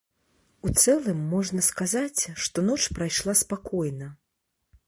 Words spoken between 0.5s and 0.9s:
У